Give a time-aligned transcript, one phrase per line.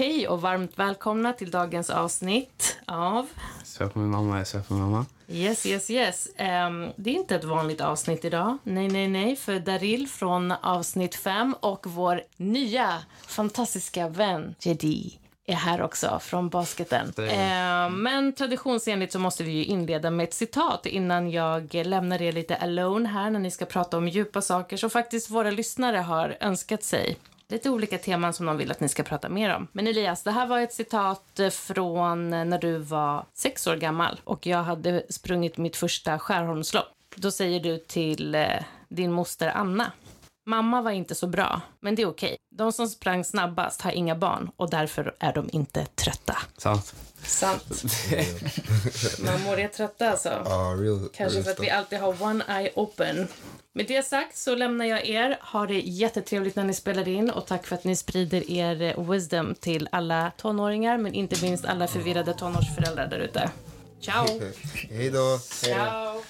[0.00, 3.26] Hej och varmt välkomna till dagens avsnitt av...
[3.78, 5.06] På min mamma, jag på min mamma.
[5.28, 6.28] Yes, yes, yes.
[6.36, 8.58] Ehm, det är inte ett vanligt avsnitt idag.
[8.62, 9.36] Nej, nej, nej.
[9.36, 12.92] För Daril från avsnitt 5 och vår nya
[13.26, 17.12] fantastiska vän Jedi är här också från basketen.
[17.18, 22.32] Ehm, men traditionsenligt så måste vi ju inleda med ett citat innan jag lämnar er
[22.32, 26.36] lite alone här när ni ska prata om djupa saker som faktiskt våra lyssnare har
[26.40, 27.16] önskat sig.
[27.50, 29.68] Lite olika teman som de vill att ni ska prata mer om.
[29.72, 34.20] Men Elias, det här var ett citat eh, från när du var sex år gammal
[34.24, 36.86] och jag hade sprungit mitt första Skärholmslopp.
[37.16, 38.46] Då säger du till eh,
[38.88, 39.92] din moster Anna.
[40.46, 42.36] Mamma var inte så bra, men det är okej.
[42.56, 46.38] De som sprang snabbast har inga barn och därför är de inte trötta.
[46.56, 46.94] Sant.
[47.22, 47.64] Sant.
[49.24, 50.28] Mammor är trötta alltså.
[50.44, 51.08] Ja, real.
[51.14, 51.78] Kanske real för att vi stuff.
[51.78, 53.28] alltid har one eye open.
[53.72, 55.38] Med det sagt så lämnar jag er.
[55.40, 59.10] Ha det jättetrevligt när ni spelar in och tack för att ni sprider er eh,
[59.10, 63.50] wisdom till alla tonåringar men inte minst alla förvirrade tonårsföräldrar där ute.
[64.00, 64.26] Ciao!
[64.90, 65.38] Hej då.
[65.38, 66.22] Ciao!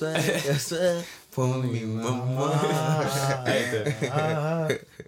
[0.00, 1.02] Svär, jag svär, jag svär
[1.34, 2.52] på min mamma.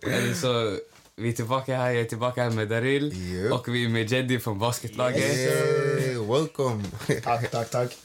[0.03, 0.77] Eller så,
[1.17, 3.53] vi är tillbaka här, jag är tillbaka här med Daril Yep.
[3.53, 5.23] och vi är med Jeddy från basketlaget.
[5.23, 6.85] Hey, welcome.
[7.23, 7.97] Tack, tack, tack.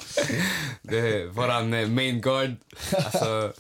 [0.81, 2.55] Det är våran eh, main guard.
[2.91, 3.53] Alltså,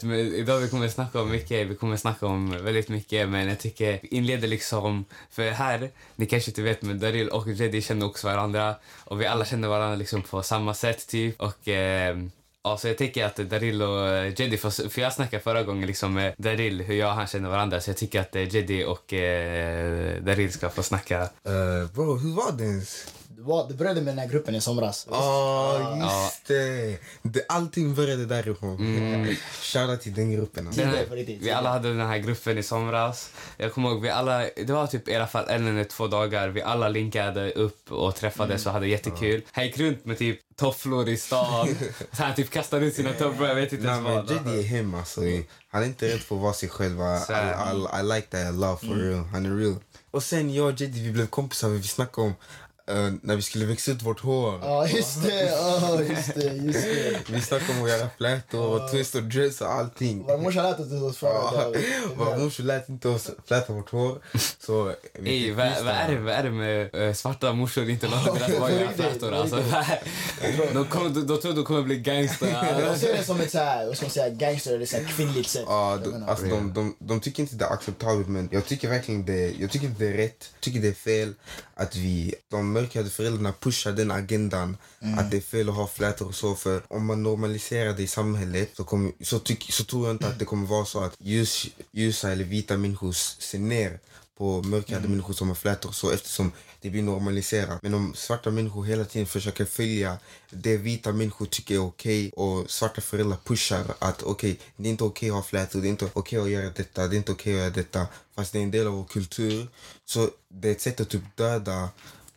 [0.06, 3.58] men idag vi kommer snacka om mycket, vi kommer snacka om väldigt mycket men jag
[3.58, 8.06] tycker vi inleder liksom, för här, ni kanske inte vet men Daril och Jeddy känner
[8.06, 8.74] också varandra
[9.04, 12.16] och vi alla känner varandra liksom på samma sätt typ och eh,
[12.64, 14.56] Ja, så jag tycker att Daril och eh, Jedi, Jeddy,
[14.88, 17.90] för jag snackade förra gången liksom med Daril hur jag och han känner varandra så
[17.90, 21.22] jag tycker att eh, Jedi och eh, Daril ska få snacka.
[21.22, 23.06] Uh, bro, hur var det ens?
[23.42, 25.06] Det, var, det började med den här gruppen i somras.
[25.10, 26.98] Ja, just det.
[27.22, 27.44] det.
[27.48, 28.76] Allting började därifrån.
[28.76, 29.36] Mm.
[29.62, 30.66] Shoutout till den gruppen.
[30.66, 30.80] alltså.
[30.82, 33.30] Den här, vi alla hade den här gruppen i somras.
[33.56, 36.48] Jag kommer ihåg, vi alla, det var typ i alla fall en eller två dagar.
[36.48, 39.42] Vi alla linkade upp och träffades och hade jättekul.
[39.52, 41.68] Han gick runt med typ tofflor i stan.
[42.12, 44.30] Så han typ kastade ut sina tofflor, jag vet inte ens vad.
[44.30, 45.20] Jedi är hem alltså.
[45.70, 46.98] Han är inte rädd för att vara sig själv.
[47.00, 47.02] I.
[47.02, 49.24] I, I, I like that a lot for real.
[49.24, 49.76] Han är real.
[50.10, 51.68] Och sen jag och Jedi vi blev kompisar.
[51.68, 52.34] Vi snackade om
[52.86, 54.60] eh, när vi skulle växa ut vårt hår.
[54.62, 55.50] Ja, just det.
[55.50, 56.52] Ja, just det.
[56.52, 57.30] Just det.
[57.30, 60.24] Vi snackade om att göra flätor och twist och dress och allting.
[60.26, 61.84] Vår morsa lät oss oss förut.
[62.16, 64.18] Vår morsa lät inte oss fläta vårt hår.
[64.58, 68.06] Så vi Ey, vad, vad, är det, vad är det med eh, svarta morsor inte
[68.06, 69.32] låta deras barn göra flätor?
[69.32, 69.56] Alltså,
[70.74, 72.48] de, kommer, de, de tror de kommer bli gangster.
[72.80, 75.04] Jag ser det som ett så här, vad ska man säga, gangster eller så här
[75.04, 75.64] kvinnligt sätt.
[75.66, 79.24] Ja, de, alltså, de, de, de tycker inte det är acceptabelt men jag tycker verkligen
[79.24, 80.50] det, jag tycker inte det är rätt.
[80.54, 81.34] Jag tycker det är fel
[81.82, 84.76] att vi, de mörkhyade föräldrarna pushar den agendan
[85.18, 88.06] att det är fel att ha flätor och så för om man normaliserar det i
[88.06, 91.14] samhället så, kommer, så, tyck, så tror jag inte att det kommer vara så att
[91.18, 93.98] ljus, ljusa eller vita människor ser ner
[94.38, 97.82] på mörkhyade människor som har flätor så eftersom det blir normaliserat.
[97.82, 100.18] Men om svarta människor hela tiden försöker följa
[100.50, 105.04] det vita människor tycker är okej och svarta föräldrar pushar att okej, det är inte
[105.04, 107.52] okej att ha flätor, det är inte okej att göra detta, det är inte okej
[107.54, 109.68] att göra detta fast det är en del av vår kultur.
[110.04, 111.88] Så det är ett sätt att typ döda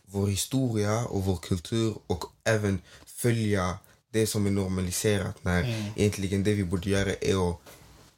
[0.06, 3.78] vår historia och vår kultur och även följa
[4.12, 7.60] det som är normaliserat när egentligen det vi borde göra är att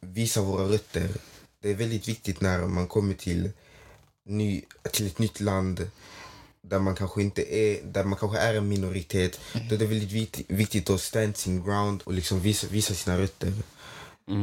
[0.00, 1.09] visa våra rötter.
[1.62, 3.50] Det är väldigt viktigt när man kommer till,
[4.28, 4.62] ny,
[4.93, 5.91] till ett nytt land
[6.62, 9.41] där man kanske inte är, där man kanske är en minoritet.
[9.69, 13.53] Då är det väldigt viktigt, att stand sin ground och liksom visa, visa sina rötter.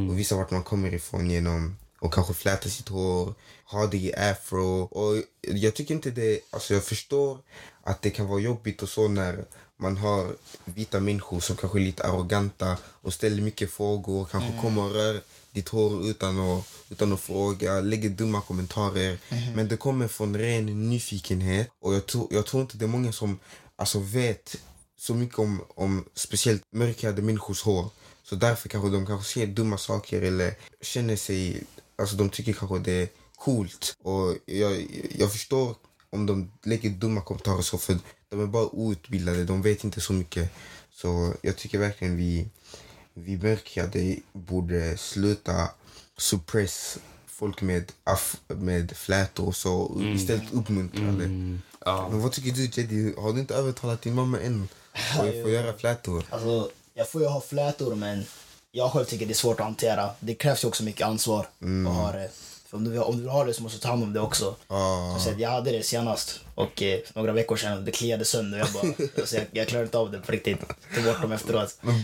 [0.09, 3.33] Och visa vart man kommer ifrån genom och kanske fläta sitt hår,
[3.65, 4.81] ha det i afro.
[4.81, 7.37] Och jag tycker inte det, alltså jag förstår
[7.83, 9.45] att det kan vara jobbigt och så när
[9.77, 10.35] man har
[10.65, 14.91] vita människor som kanske är lite arroganta och ställer mycket frågor och kanske kommer och
[14.91, 15.21] rör
[15.55, 19.17] ditt hår utan att, utan att fråga, lägger dumma kommentarer.
[19.55, 23.11] Men det kommer från ren nyfikenhet och jag tror, jag tror inte det är många
[23.11, 23.39] som
[23.75, 24.55] alltså vet
[24.97, 27.89] så mycket om, om speciellt mörkhyade människors hår.
[28.23, 31.63] Så därför kanske de kanske ser dumma saker eller känner sig,
[31.95, 33.95] alltså de tycker kanske det är coolt.
[34.03, 34.87] Och jag,
[35.17, 35.75] jag förstår
[36.09, 37.97] om de lägger dumma kommentarer så för
[38.29, 40.51] de är bara outbildade, de vet inte så mycket.
[40.91, 42.47] Så jag tycker verkligen vi,
[43.17, 45.69] vi mörkhyade borde sluta
[46.17, 46.97] suppress
[47.27, 49.73] folk med, aff, med flätor och så.
[49.73, 51.25] och Istället uppmuntra det.
[51.25, 51.61] Mm.
[51.85, 52.07] Ja.
[52.11, 53.13] Men vad tycker du Jedi?
[53.17, 54.67] Har du inte övertalat din mamma än?
[54.91, 56.23] Att få göra flätor?
[56.29, 58.25] Alltså, jag får ju ha flätor men
[58.71, 60.09] jag själv tycker det är svårt att hantera.
[60.19, 61.47] Det krävs ju också mycket ansvar
[61.87, 62.29] att ha det.
[62.75, 64.19] För om du, om du vill ha det så måste du ta hand om det
[64.19, 64.55] också.
[64.67, 65.19] Ah.
[65.19, 68.57] Så att jag hade det senast och eh, några veckor sedan och det kliade sönder.
[68.57, 70.59] Jag, bara, alltså, jag, jag klarade inte av det på riktigt.
[70.95, 71.77] Tog bort dem efteråt.
[71.81, 72.03] Men,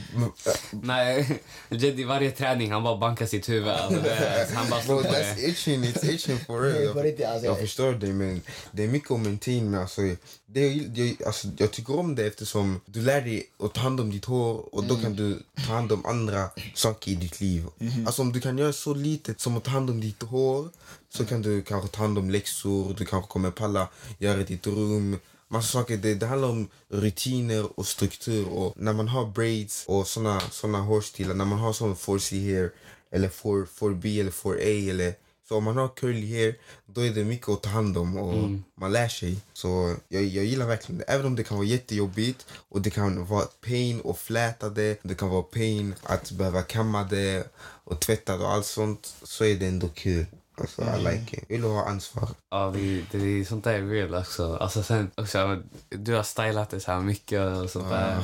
[0.71, 1.39] Nej,
[1.69, 3.69] Jedi varje träning han bara bankar sitt huvud.
[3.69, 5.47] Alltså, han bara Bro, slår på that's det.
[5.47, 6.93] itching, it's itching for Nej, real.
[6.93, 8.41] på riktigt, alltså, jag jag- förstår dig men
[8.71, 9.79] det är mycket maintain med.
[9.81, 10.01] Alltså,
[10.45, 14.11] det, jag, alltså, jag tycker om det eftersom du lär dig att ta hand om
[14.11, 17.65] ditt hår och då kan du ta hand om andra saker i ditt liv.
[18.05, 20.60] Alltså om du kan göra så litet som att ta hand om ditt hår
[21.09, 23.87] så kan du kanske ta hand om läxor, du kanske kommer palla
[24.17, 25.19] göra ditt rum.
[25.47, 25.97] Massa saker.
[25.97, 28.49] Det, det handlar om rutiner och struktur.
[28.49, 32.71] Och när man har braids och såna, såna hårstilar, när man har sån 4C hair
[33.11, 35.13] eller 4, 4B eller 4A eller
[35.51, 36.55] så om man har curly hair,
[36.85, 39.37] då är det mycket att ta hand om och man lär sig.
[39.53, 41.03] Så jag, jag gillar verkligen det.
[41.03, 45.15] Även om det kan vara jättejobbigt och det kan vara pain att fläta det, det
[45.15, 47.51] kan vara pain att behöva kamma det
[47.83, 50.25] och tvätta det och allt sånt, så är det ändå kul.
[50.61, 51.43] Alltså, I like it.
[51.47, 52.29] Jag vill ha ansvar.
[52.49, 54.55] Ja, det, det, sånt där är real också.
[54.55, 58.23] Alltså, sen, också du har stylat det så här mycket och sånt där.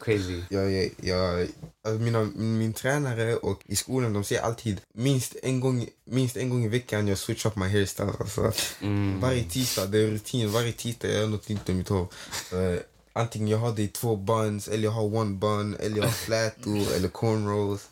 [0.00, 0.42] Crazy.
[0.50, 1.40] Jag, jag, jag,
[1.84, 6.36] alltså mina, min, min tränare och i skolan de säger alltid minst en gång, minst
[6.36, 8.12] en gång i veckan jag switch up my hairstyle.
[8.20, 8.52] Alltså,
[9.20, 10.52] Varje tisdag, det är rutin.
[10.52, 12.06] Varje tisdag jag gör något nytt med mitt hår.
[12.50, 12.78] Så,
[13.12, 16.10] antingen jag har det i två buns, eller jag har one bun, eller jag har
[16.10, 17.88] flätor eller cornrows.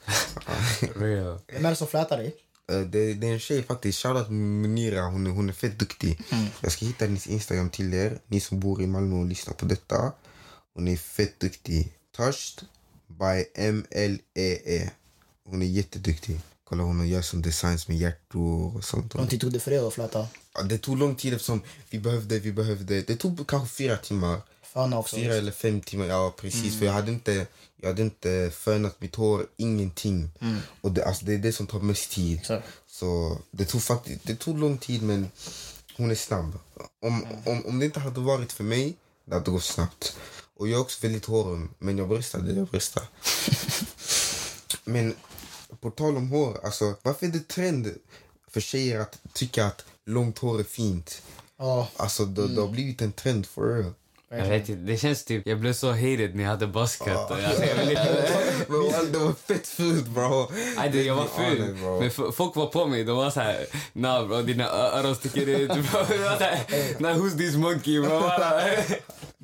[0.96, 1.38] Real.
[1.46, 2.36] Vem är det som flätar dig?
[2.72, 6.20] Eh, det, det är en tjej faktiskt, shoutout Munira, hon hon är fett duktig.
[6.60, 9.64] Jag ska hitta hennes Instagram till er, ni som bor i Malmö och lyssnar på
[9.64, 10.12] detta.
[10.74, 11.92] Hon är fett duktig.
[12.16, 12.64] Touched
[13.06, 14.90] by M-L-E-E.
[15.44, 16.40] Hon är jätteduktig.
[16.64, 19.14] Kolla hon gör som designs med hjärtor och sånt.
[19.14, 20.26] Hur lång tid tog det för dig att fläta?
[20.54, 24.40] Ja, Det tog lång tid eftersom vi behövde, vi behövde, det tog kanske fyra timmar.
[24.72, 25.16] Fan också.
[25.16, 26.78] Fyra eller fem timmar, ja precis.
[26.78, 27.46] För jag hade inte,
[27.76, 30.30] jag hade inte fönat mitt hår, ingenting.
[30.80, 32.40] Och det, alltså, det är det som tar mest tid.
[32.44, 32.62] Så.
[32.86, 35.30] Så det tog faktiskt, det tog lång tid men
[35.96, 36.58] hon är snabb.
[37.00, 40.16] Om, om, om det inte hade varit för mig, det hade gått snabbt.
[40.56, 43.04] Och jag är också väldigt hårig, men jag bröstade, jag bröstar.
[44.84, 45.14] men
[45.80, 47.94] på tal om hår, alltså varför är det trend
[48.50, 51.22] för tjejer att tycka att långt hår är fint?
[51.58, 53.92] Ja, Alltså det, det har blivit en trend for real.
[54.38, 55.46] Jag vet inte, det känns typ...
[55.46, 57.08] Jag blev så hated när jag hade buzzcut.
[57.08, 58.32] Alltså, jag vill inte...
[58.68, 60.50] Men det var fett fult bro.
[60.76, 61.76] Nej, det, jag var ful.
[62.00, 63.04] Men folk var på mig.
[63.04, 63.66] De var så här...
[63.92, 65.68] Nah bro, dina öron sticker ut.
[65.68, 65.76] Bro.
[66.08, 66.60] Det var så här,
[66.98, 68.22] nah, who's this monkey bro?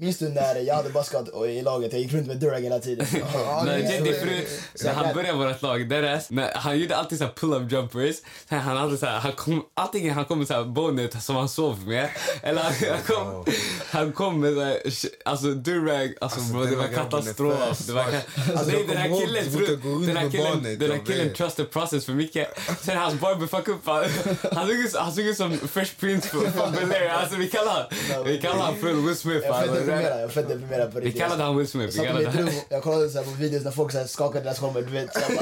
[0.01, 1.93] Minns du när jag hade baskat och i laget?
[1.93, 3.07] Jag gick runt med Durag hela tiden.
[3.35, 4.49] Ja, Nej, det- det förut,
[4.85, 8.17] när han började vårt lag, deras, när han gjorde alltid så pull-up jumpers.
[8.49, 11.37] Så han hade så här, han kom, antingen han kom med så här bonet som
[11.37, 12.09] han sov med,
[12.43, 13.45] eller han, han kom,
[13.91, 14.79] han kom med så här,
[15.25, 17.79] alltså durag, alltså, Alltså, bro, den det var katastrof.
[17.87, 19.45] Det var, Alltså, den här killen,
[19.85, 22.59] runt den här killen, den här killen trust the process för mycket.
[22.83, 24.05] Sen hans barber fuck upp han.
[24.53, 27.09] Han såg Han såg ut som Fresh Prince från från Bel-Air.
[27.11, 27.89] Alltså vi kallar
[28.25, 29.47] vi kallar han för Will Smith.
[29.89, 31.23] Deprimerad, jag är fett deprimerad på Vi riktigt.
[31.23, 31.97] kallade han Will Smith.
[31.97, 34.07] Jag satt i mitt rum, jag kollade så här på videos när folk så här
[34.07, 35.15] skakade deras kommer, du vet.
[35.15, 35.37] Så jag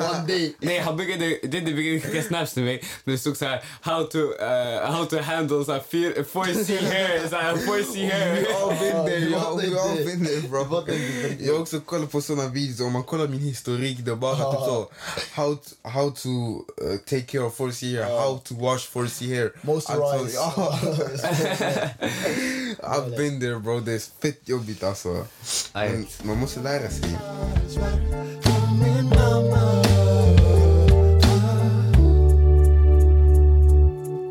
[0.00, 0.54] bara, one day.
[0.60, 2.82] Nej, han byggde, det det byggde skicka snaps till mig.
[3.04, 7.28] Det stod så här, how to, uh, how to handle så här, fyr- 4C hair,
[7.28, 8.34] så här, 4C hair.
[8.42, 10.80] We all been there, det- we all det- been there bro.
[10.86, 14.10] det- det- Jag har också kollat på såna videos, om man kollar min historik, det
[14.10, 14.88] är bara typ så
[15.32, 19.52] how to, how to uh, take care of 4C hair, how to wash 4C hair.
[19.62, 20.40] Moisturize.
[20.40, 20.72] Alltså.
[22.82, 25.26] I've been there bro, det är fett jobbigt alltså.
[25.72, 27.18] Men man måste lära sig.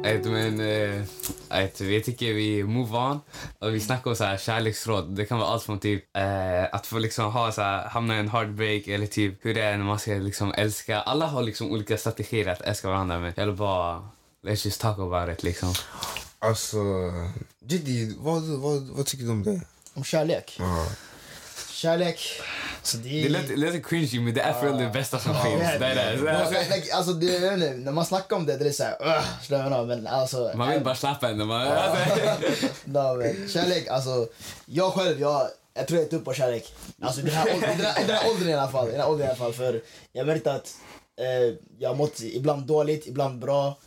[0.04, 0.58] Vet, men,
[1.50, 3.20] vet, vi tycker vi move on.
[3.60, 5.16] Och vi snackar om så här, kärleksråd.
[5.16, 8.20] Det kan vara allt från typ eh, att få liksom ha så här, hamna i
[8.20, 11.02] en heartbreak eller typ hur det är när man ska liksom älska.
[11.02, 14.10] Alla har liksom olika strategier att älska varandra men jag vill bara
[14.44, 15.74] let's just talk about it liksom.
[16.40, 16.78] Alltså,
[17.66, 19.62] Jiddy, vad, vad, vad tycker du om det?
[19.94, 20.56] Om kärlek.
[20.60, 20.88] Ja.
[21.70, 22.42] Kärlek.
[22.84, 25.62] Så det Det låter, det låter cringy men det är för det bästa som finns.
[25.80, 26.38] Det är det.
[26.38, 29.06] Alltså, like, alltså, det, när man snackar om det, det är såhär...
[29.06, 30.52] Uh, slöna, men alltså...
[30.56, 31.46] Man vill bara slappa henne.
[31.46, 32.06] Man, alltså,
[32.86, 34.28] No, men, kärlek, alltså...
[34.66, 36.74] Jag själv, jag, jag tror jag är upp på kärlek.
[37.02, 38.88] Alltså i den här, den här, den här åldern i alla fall.
[38.88, 39.54] I den här åldern i alla fall.
[39.54, 40.76] För jag vet att
[41.20, 43.78] eh, jag har mått ibland dåligt, ibland bra.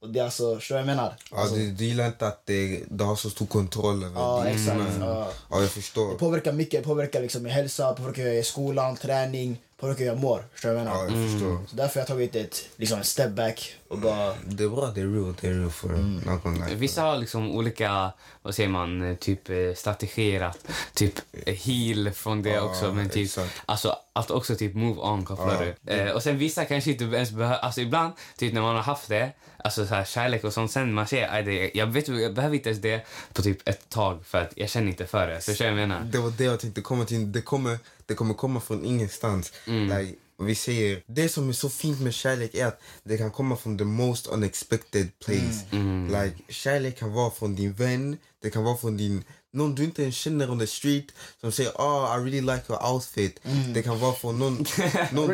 [0.00, 1.14] Och det är alltså, förstår du vad jag menar?
[1.30, 4.42] Ja, Alltså, du, du gillar inte att det, du har så stor kontroll över Ja,
[4.44, 4.76] din- exakt.
[4.96, 5.02] Mm.
[5.08, 5.30] Ja.
[5.50, 6.10] Ja, jag förstår.
[6.12, 9.60] Det påverkar mycket, det påverkar liksom min hälsa, påverkar hur jag är i skolan, träning,
[9.80, 10.44] påverkar hur jag mår.
[10.52, 11.04] Förstår du vad jag menar?
[11.16, 11.66] Ja, jag förstår.
[11.70, 14.34] Så därför har jag tagit ett liksom, step back och bara...
[14.44, 16.74] Det är bra, det är real, det är real för någon like.
[16.74, 21.14] Vissa har liksom olika, vad säger man, typ eh, strategier att typ
[21.46, 22.92] heal från det Ja, också.
[22.92, 23.62] Men typ, exakt.
[23.66, 25.92] alltså att också typ move on kopplar du.
[25.92, 29.08] Eh, och sen vissa kanske inte ens behöver, alltså ibland typ när man har haft
[29.08, 29.30] det,
[29.64, 32.56] alltså så här kärlek och sånt, sen man ser, "Aj, det, jag vet jag behöver
[32.56, 35.40] inte ens det på typ ett tag för att jag känner inte för det.
[35.40, 36.04] Förstår du vad jag menar?
[36.04, 37.32] Det var det jag tänkte komma till.
[37.32, 39.52] Det kommer, det kommer komma från ingenstans.
[39.64, 40.14] Like,
[40.46, 43.78] vi säger, det som är så fint med kärlek är att det kan komma från
[43.78, 45.66] the most unexpected place.
[46.06, 50.02] Like, kärlek kan vara från din vän, det kan vara från din någon du inte
[50.02, 51.04] ens känner on the street
[51.40, 53.40] som säger oh, I really like your outfit.
[53.74, 54.54] Det kan vara från någon,
[55.12, 55.26] någon,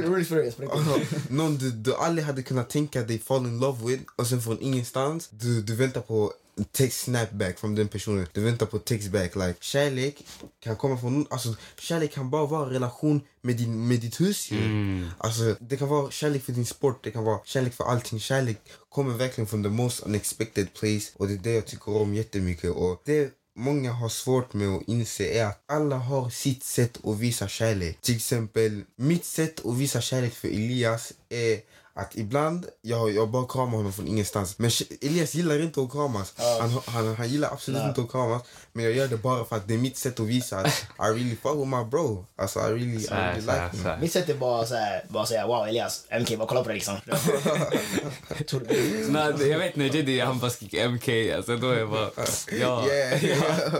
[1.29, 4.61] någon du, du aldrig hade kunnat tänka dig fall in love with och sen från
[4.61, 5.29] ingenstans.
[5.29, 6.33] Du, du väntar på
[6.73, 8.27] text snapback från den personen.
[8.33, 9.37] Du väntar på text back.
[9.37, 10.27] Like, kärlek
[10.61, 15.11] kan komma från alltså kärlek kan bara vara en relation med, din, med ditt husdjur.
[15.19, 18.21] Alltså, det kan vara kärlek för din sport, det kan vara kärlek för allting.
[18.21, 18.59] Kärlek
[18.89, 22.71] kommer verkligen från the most unexpected place och det är det jag tycker om jättemycket.
[22.71, 27.19] Och det många har svårt med att inse är att alla har sitt sätt att
[27.19, 28.01] visa kärlek.
[28.01, 31.61] Till exempel, mitt sätt att visa kärlek för Elias är
[31.97, 34.59] att ibland, jag, jag bara kramar honom från ingenstans.
[34.59, 34.71] Men
[35.03, 36.35] Elias gillar inte att kramas.
[36.61, 37.89] Han, han, han gillar absolut Nej.
[37.89, 38.43] inte att kramas.
[38.73, 40.67] Men jag gör det bara för att det är mitt sätt att visa att
[40.99, 42.27] I really fuck with my bro.
[42.37, 44.01] Alltså I really, I Så här, really så like så him.
[44.01, 44.67] Mitt sätt är bara,
[45.09, 46.97] bara säga wow Elias, MK, bara kolla på det liksom.
[49.09, 52.11] När, jag vet när Jedi han bara skriker MK, alltså då är jag bara...
[52.61, 52.87] Ja.
[52.87, 53.23] Yeah.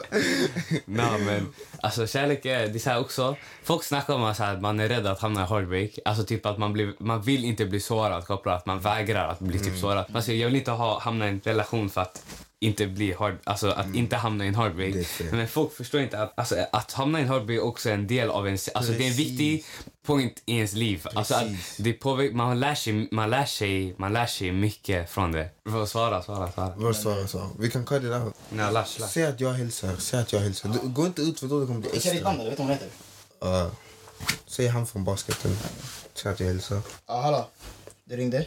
[0.85, 1.47] Nej men
[1.81, 5.07] alltså kärlek är, det är så här också, folk snackar om att man är rädd
[5.07, 5.99] att hamna i heartbreak.
[6.05, 9.41] Alltså typ att man, blir, man vill inte bli sårad kopplat, att man vägrar att
[9.41, 10.05] bli typ sårad.
[10.09, 12.23] Man säger jag vill inte ha, hamna i en relation för att
[12.61, 14.93] inte bli hard, alltså att inte hamna i en heartbreak.
[14.95, 15.27] Det är fel.
[15.33, 18.31] Men folk förstår inte att, alltså, att hamna i en heartbreak också är en del
[18.31, 19.19] av en, alltså det är en Precis.
[19.31, 19.65] viktig
[20.07, 21.07] point i ens liv.
[21.15, 21.77] Alltså att Precis.
[21.77, 25.49] det påverkar, man lär sig, man lär sig, man lär sig mycket från det.
[25.71, 26.73] Får svara, svara, svara.
[26.77, 27.29] Vad sa jag?
[27.29, 27.51] sa?
[27.59, 28.35] Vi kan cut it out.
[28.49, 29.09] Nej, lash, lash.
[29.09, 29.97] Säg att jag hälsar.
[29.99, 30.69] Säg att jag hälsar.
[30.69, 32.29] Du, gå inte ut för då det kommer bli Säg ditt extra.
[32.29, 32.89] namn, jag vet vad hon heter.
[33.65, 33.73] Uh,
[34.47, 35.57] säg han från basketen.
[36.15, 36.81] Säg jag hälsar.
[37.07, 37.47] Ja, hallå.
[38.05, 38.47] det ringde?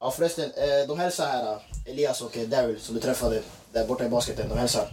[0.00, 1.52] Ja förresten, eh, de hälsar här.
[1.52, 4.48] Eh, Elias och eh, Daryl som du träffade där borta i basketen.
[4.48, 4.90] De hälsar.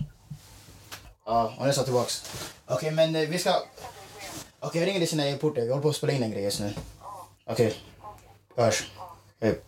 [1.25, 2.23] Ja, hon hälsar tillbaks.
[2.67, 3.63] Okej, men vi ska...
[4.59, 5.63] Okej, jag ringer dig sen när jag är i porten.
[5.63, 6.73] Vi håller på att spela in en grej just nu.
[7.45, 7.75] Okej.
[8.55, 8.91] Hörs.
[9.41, 9.61] Hej.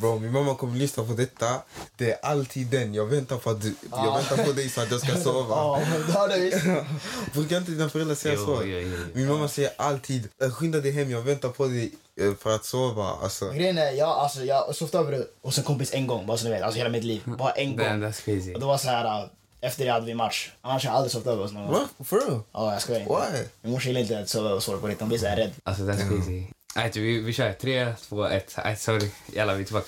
[0.00, 1.62] Bro, min mamma kommer lyssna på detta.
[1.96, 2.94] Det är alltid den.
[2.94, 5.80] Jag väntar på, att du, jag väntar på dig så att jag ska sova.
[7.32, 8.62] Brukar inte dina föräldrar säga Jo, så?
[8.64, 9.04] jo, jo, jo.
[9.14, 12.64] Min mamma säger alltid "Eh, skynda dig hem, jag väntar på dig eh, för att
[12.64, 13.04] sova.
[13.22, 16.44] Alltså, Grejen är, jag, alltså, jag sovit över hos en kompis en gång, bara så
[16.44, 16.62] ni vet.
[16.62, 17.22] Alltså hela mitt liv.
[17.38, 17.86] Bara en gång.
[17.86, 18.54] Damn, that's crazy.
[18.54, 19.28] Och det var så här, äh,
[19.60, 20.50] efter det hade vi match.
[20.60, 21.72] Annars har jag aldrig sovit över hos någon.
[21.72, 21.88] va?
[22.04, 22.40] For real?
[22.52, 23.12] Ja, jag skojar inte.
[23.12, 23.44] Why?
[23.62, 25.00] Min morsa gillar inte att sova över hos folk på riktigt.
[25.00, 25.50] Hon blir så här rädd.
[25.64, 26.44] Alltså that's crazy.
[26.78, 27.52] Right, vi, vi kör.
[27.52, 28.58] Tre, två, ett.
[28.64, 29.10] Right, sorry.
[29.32, 29.86] Jalla, vi är tillbaka.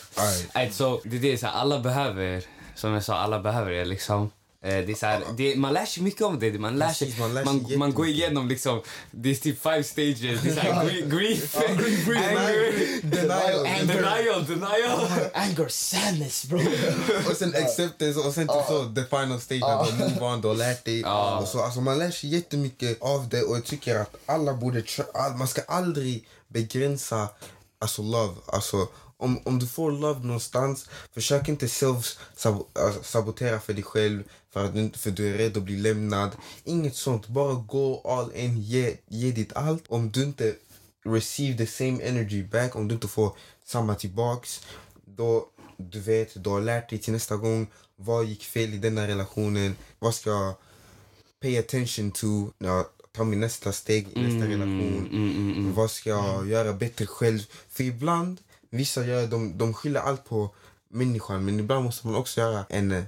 [0.54, 2.44] Right, så det är det, så här, alla behöver,
[2.74, 4.30] som jag sa, alla behöver det liksom.
[4.62, 6.58] Eh, Det är så här, det, man lär sig mycket om det.
[6.58, 9.82] Man lär sig, man lär sig man, man går igenom liksom, det är typ five
[9.84, 10.20] stages.
[10.20, 11.56] Det är så här, grief,
[12.06, 13.86] grief, anger, Denial.
[13.86, 15.30] denial, denial.
[15.34, 16.58] Anger, sadness bro.
[17.30, 20.48] Och sen acceptance och sen typ så the final stage när du move on, du
[20.48, 21.00] har lärt dig.
[21.00, 21.38] Ja.
[21.38, 24.82] Och så, alltså man lär sig jättemycket av det och jag tycker att alla borde,
[25.38, 27.28] man ska aldrig begränsa
[27.78, 28.34] alltså love.
[28.46, 28.88] Alltså
[29.20, 34.22] om, om du får love någonstans, försök inte self sab- alltså, sabotera för dig själv
[34.52, 36.30] för att du, för du är rädd att bli lämnad.
[36.64, 39.84] Inget sånt, bara gå all in, ge, ge ditt allt.
[39.88, 40.54] Om du inte
[41.04, 44.66] receive the same energy back, om du inte får samma tillbaks,
[45.04, 45.46] då
[45.76, 47.66] du vet, du har lärt dig till nästa gång.
[47.96, 49.76] Vad gick fel i denna relationen?
[49.98, 50.54] Vad ska jag
[51.42, 55.72] pay attention to när jag tar min nästa steg i nästa relation?
[55.76, 57.40] Vad ska jag göra bättre själv?
[57.68, 60.54] För ibland, vissa gör, de, de skyller allt på
[60.88, 63.04] människan men ibland måste man också göra en eh,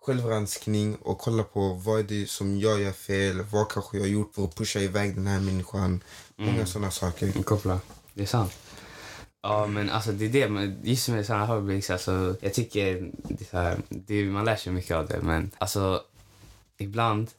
[0.00, 4.08] självranskning och kolla på vad är det som jag gör fel, vad kanske jag har
[4.08, 6.02] gjort för att pusha iväg den här människan.
[6.36, 7.42] Många sådana saker.
[7.42, 7.80] Koppla.
[8.14, 8.52] Det är sant.
[9.42, 13.44] Ja, men alltså det är det, men just med sådana heartbreaks, alltså jag tycker det
[13.44, 16.02] är så här, det är, man lär sig mycket av det, men alltså
[16.78, 17.30] ibland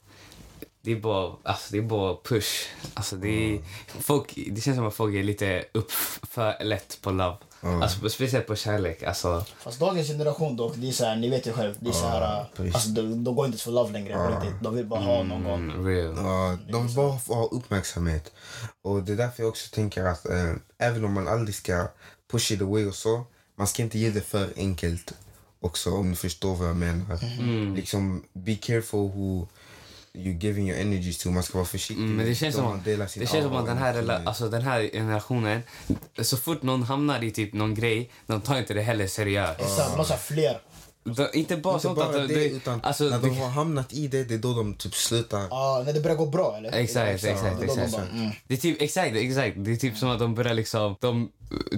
[0.86, 2.68] det är bara, alltså det är bara push.
[2.94, 5.90] Alltså det, är, folk, det känns som att folk är lite upp
[6.22, 7.36] för lätt på love.
[7.60, 9.02] Alltså speciellt på kärlek.
[9.02, 11.74] Alltså, Fast dagens generation dock, det är så här, ni vet ju själv.
[11.80, 14.62] Det är så här, alltså, de, de går inte för love längre riktigt.
[14.62, 15.70] De vill bara ha någon gång.
[15.70, 16.14] mm, real.
[16.16, 18.32] Ja, de vill bara få ha uppmärksamhet.
[18.82, 21.88] Och det är därför jag också tänker att eh, även om man aldrig ska
[22.32, 23.24] push it away och så,
[23.58, 25.12] man ska inte ge det för enkelt
[25.60, 27.18] också om du förstår vad jag menar.
[27.76, 29.46] Liksom, be careful who
[30.16, 31.30] you giving your energies to.
[31.30, 32.04] Man ska vara försiktig.
[32.04, 35.62] Mm, men det känns som, det känns som att den här, alltså den här generationen,
[36.22, 39.60] så fort någon hamnar i typ någon grej, de tar inte det heller seriöst.
[39.60, 40.60] Exakt, måste ha fler.
[41.04, 43.48] De, inte bara Inte sånt bara att det, de, utan alltså, när de det- har
[43.50, 45.46] hamnat i det, det är då de typ slutar.
[45.50, 46.72] Ja, när det börjar gå bra eller?
[46.72, 47.92] Exakt, exakt, Det då de exakt.
[47.92, 48.30] bara, mm.
[48.46, 49.56] Det är typ, exakt, exakt.
[49.58, 51.28] Det är typ som att de börjar liksom, de uh,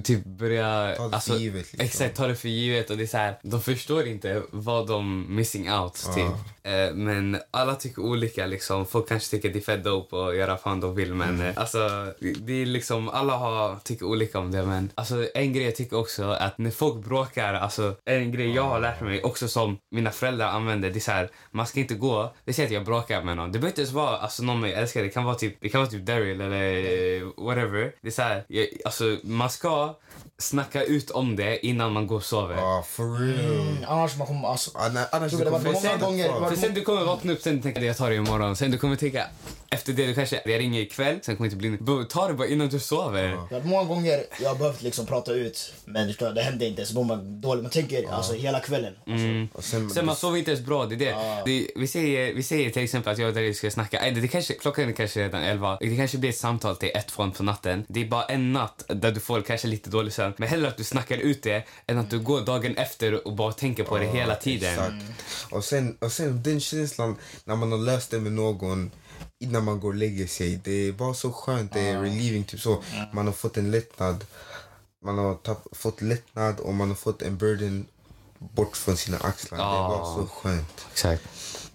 [0.04, 0.94] typ börjar...
[0.94, 1.80] Ta det för givet, liksom.
[1.80, 5.26] Exakt, ta det för givet och det är så här, de förstår inte vad de
[5.36, 6.30] missing out till.
[6.62, 8.86] Eh, men alla tycker olika liksom.
[8.86, 11.78] Folk kanske tycker det är fett dope och göra fan de vill men eh, alltså
[12.20, 15.96] det är liksom, alla har, tycker olika om det men alltså en grej jag tycker
[15.96, 20.10] också att när folk bråkar, alltså en grej jag har lärt mig också som mina
[20.10, 23.22] föräldrar använder, det är så här, man ska inte gå, det säger att jag bråkar
[23.22, 23.52] med någon.
[23.52, 25.80] Det behöver inte ens vara alltså, någon jag älskar, det kan vara typ, det kan
[25.80, 27.92] vara typ Daryl eller eh, whatever.
[28.02, 29.96] Det är så här, jag, alltså man ska score
[30.42, 32.56] snacka ut om det innan man går och sover.
[32.56, 33.60] Ja, for real.
[33.60, 34.48] Mm, Annars man kommer...
[34.48, 37.62] Alltså, Ah, nej, annars var kommer många gånger- För sen du kommer vakna upp sen
[37.62, 38.56] tänka jag tar det imorgon.
[38.56, 39.24] Sen du kommer tänka
[39.70, 41.18] efter det du kanske jag ringer ikväll.
[41.22, 43.36] Sen kommer det inte bli ta det bara innan du sover.
[43.50, 46.86] varit många gånger jag har behövt liksom prata ut, men du det hände inte.
[46.86, 47.62] Så man dåligt.
[47.62, 48.94] Man tänker alltså hela kvällen.
[49.06, 50.86] Alltså, Och sen, Sen man sover inte ens bra.
[50.86, 51.42] Det är det.
[51.44, 53.98] det vi, säger, vi säger till exempel att jag och Dario ska snacka.
[54.00, 55.76] Nej, det, det kanske, klockan är kanske redan 11.
[55.80, 57.84] Det kanske blir ett samtal till ett från på natten.
[57.88, 60.27] Det är bara en natt där du får kanske lite dålig sömn.
[60.36, 63.52] Men hellre att du snackar ut det än att du går dagen efter och bara
[63.52, 64.72] tänker på det hela tiden.
[64.72, 65.04] Exakt.
[65.50, 68.90] Och, sen, och sen den känslan när man har löst det med någon
[69.40, 70.60] innan man går och lägger sig.
[70.64, 71.72] Det är bara så skönt.
[71.72, 72.44] Det är relieving.
[72.44, 72.82] Typ så.
[73.12, 74.24] Man har fått en lättnad.
[75.04, 77.86] Man har tapp, fått lättnad och man har fått en burden
[78.38, 79.58] bort från sina axlar.
[79.58, 80.86] Det är bara så skönt.
[80.92, 81.22] Exakt.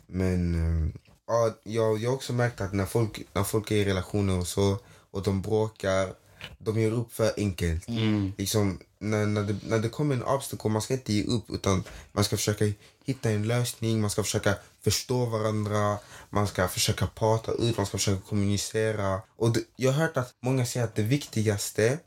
[0.08, 0.94] Men eh,
[1.28, 4.48] ja, jag, jag har också märkt att när folk, när folk är i relationer och
[4.48, 4.78] så
[5.12, 6.14] och de bråkar,
[6.58, 7.90] de ger upp för enkelt.
[8.38, 11.84] Liksom, när, när, det, när det kommer en obstacle, man ska inte ge upp utan
[12.12, 12.66] man ska försöka
[13.06, 15.98] hitta en lösning, man ska försöka förstå varandra,
[16.30, 19.22] man ska försöka prata ut, man ska försöka kommunicera.
[19.36, 22.00] Och det, jag har hört att många säger att det viktigaste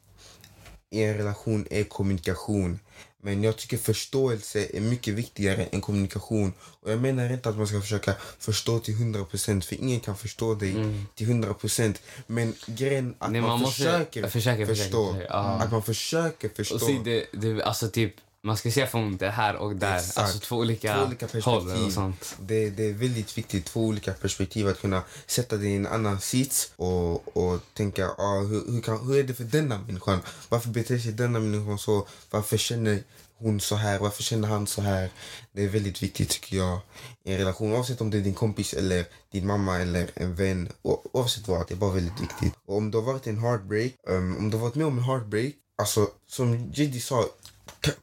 [0.90, 2.78] i en relation är kommunikation.
[3.26, 6.52] Men jag tycker förståelse är mycket viktigare än kommunikation.
[6.60, 10.54] Och jag menar inte att man ska försöka förstå till 100% för ingen kan förstå
[10.54, 10.74] dig
[11.14, 11.94] till 100%.
[12.26, 15.12] Men grejen att Nej, man, man försöker, försöker, försöker, förstå.
[15.12, 15.38] försöker, ja.
[15.38, 16.74] Att man försöker förstå.
[16.74, 18.14] Och se, det, det, alltså typ,
[18.46, 19.96] man ska se från det här och där.
[19.96, 20.18] Exakt.
[20.18, 21.86] Alltså två olika, Två olika perspektiv.
[21.86, 22.36] och sånt.
[22.40, 24.68] Det, det är väldigt viktigt, två olika perspektiv.
[24.68, 29.06] Att kunna sätta dig i en annan sits och, och tänka ah, hur, hur, kan,
[29.06, 30.20] hur är det för denna människan?
[30.48, 32.06] Varför beter sig denna människan så?
[32.30, 33.02] Varför känner
[33.38, 33.98] hon så här?
[33.98, 35.10] Varför känner han så här?
[35.52, 36.78] Det är väldigt viktigt tycker jag
[37.24, 37.72] i en relation.
[37.72, 40.68] Oavsett om det är din kompis eller din mamma eller en vän.
[41.12, 42.54] Oavsett vad, det är bara väldigt viktigt.
[42.66, 45.04] Och om du har varit en heartbreak, um, om du har varit med om en
[45.04, 47.24] heartbreak, alltså som Jiddy sa,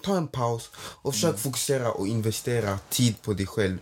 [0.02, 3.78] ta- en paus och försök fokusera och investera tid på dig själv.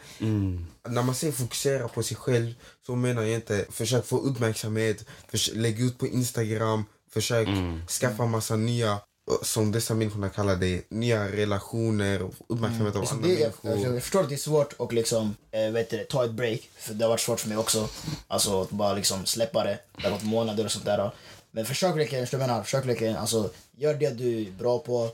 [0.89, 2.54] När man säger fokusera på sig själv
[2.86, 7.47] så menar jag inte försök få uppmärksamhet, förs- lägg ut på Instagram, försök
[7.89, 8.99] skaffa massa nya, eh,
[9.43, 13.93] som dessa människorna kallar det, nya relationer och uppmärksamhet av liksom andra det, människor.
[13.93, 16.69] jag förstår att det är svårt att liksom, eh, vet du, ta ett break.
[16.77, 17.89] För det har varit svårt för mig också.
[18.27, 19.80] Alltså att bara liksom släppa det.
[19.97, 21.12] Det har gått månader och sånt där.
[21.51, 22.63] Men försök verkligen, förstår du vad jag menar?
[22.63, 25.09] Försök verkligen, alltså gör det du är bra på.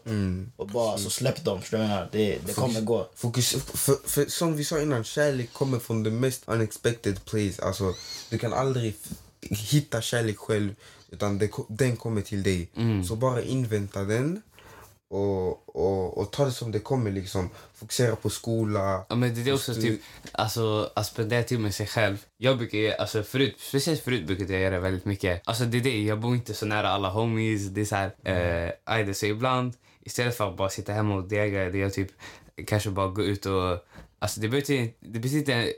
[0.56, 2.10] Och bara alltså, släpp dem, förstår du menar?
[2.12, 3.10] Det, det kommer gå.
[3.16, 7.64] Fokus, för, för, som vi sa innan, kärlek kommer från the mest unexpected place.
[7.64, 7.94] Alltså,
[8.30, 8.96] du kan aldrig
[9.42, 10.76] hitta kärlek själv,
[11.10, 12.70] utan det, den kommer till dig.
[13.08, 14.42] Så bara invänta den
[15.10, 17.12] och, och, och ta det som det kommer.
[17.12, 17.50] Liksom.
[17.74, 19.06] Fokusera på skola.
[19.10, 22.26] Ja, men det är också typ, alltså att spendera tid med sig själv.
[22.38, 25.42] Jag brukar, alltså förut, speciellt förut brukade jag göra väldigt mycket.
[25.46, 27.68] Alltså det är det, jag bor inte så nära alla homies.
[27.68, 29.74] Det är så här, eh, aj, det så ibland
[30.08, 32.12] istället för att bara sitta hemma och dega, det är jag typ
[32.68, 33.86] kanske bara gå ut och,
[34.20, 35.74] alltså det betyder, det betyder inte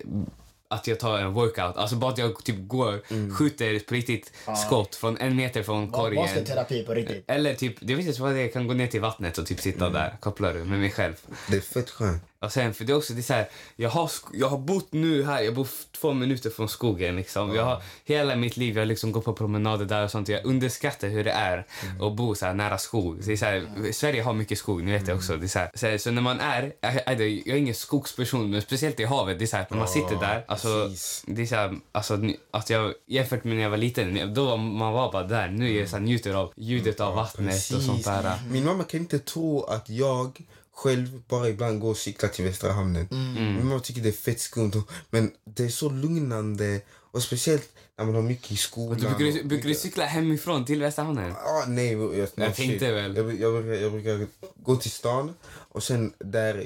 [0.71, 1.77] att jag tar en workout.
[1.77, 3.01] Alltså bara att jag typ går,
[3.33, 4.33] skjuter på riktigt
[4.67, 6.15] skott från en meter från korgen.
[6.15, 7.23] Basketterapi på riktigt.
[7.27, 9.45] Eller typ, det vet inte vad det är, jag kan gå ner till vattnet och
[9.45, 11.13] typ sitta där, kopplar du, med mig själv.
[11.49, 12.23] Det är fett skönt.
[12.41, 14.93] Och sen, för det är också det är så här, jag har, jag har bott
[14.93, 17.15] nu här, jag bor två minuter från skogen.
[17.15, 17.55] Liksom.
[17.55, 20.27] Jag har, hela mitt liv jag har liksom gått på promenader där och sånt.
[20.27, 21.65] Jag underskattar hur det är
[22.01, 23.19] att bo så här nära skog.
[23.25, 25.37] Det är så här, Sverige har mycket skog, ni vet det också.
[25.37, 28.49] Det är så, här, så, här, så när man är, jag, jag, är ingen skogsperson,
[28.49, 30.45] men speciellt i havet, det är så här, när man sitter där.
[30.47, 31.23] Alltså, precis.
[31.27, 32.19] det är så här, alltså,
[32.51, 35.47] att jag, jämfört med när jag var liten, då var man var bara där.
[35.47, 38.39] Nu är jag så här, njuter av ljudet av vattnet och sånt där.
[38.51, 40.41] Min mamma kan inte tro att jag
[40.79, 43.07] själv bara ibland går och cyklar till Västra hamnen.
[43.11, 44.83] Min mamma tycker det är fett skumt.
[45.09, 46.81] Men det är så lugnande.
[47.11, 48.99] Och speciellt när man har mycket i skolan.
[48.99, 51.31] Du brukar, brukar du cykla hemifrån till Västra hamnen?
[51.31, 53.15] Ah, nej, jag, jag, Jag tänkte väl.
[53.15, 56.65] Jag, jag, brukar, jag brukar gå till stan och sen där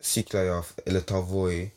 [0.00, 1.70] cyklar jag eller tar Voi.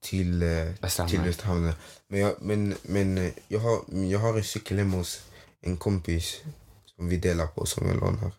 [0.00, 0.48] till, eh,
[0.80, 1.20] Västra till.
[1.20, 1.74] Västra Hamnen.
[2.08, 3.80] Men, jag, men, men eh, jag, har,
[4.10, 5.20] jag har en cykel hemma hos
[5.60, 6.40] en kompis
[6.96, 8.32] som vi delar på, som jag lånar.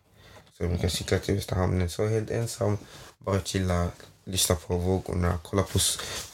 [0.56, 1.90] Så jag brukar cykla till Västra Hamnen.
[1.90, 2.78] Så helt ensam,
[3.18, 3.88] bara chilla,
[4.24, 5.78] lyssna på vågorna, kolla på,